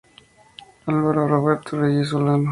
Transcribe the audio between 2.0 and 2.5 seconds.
Solano.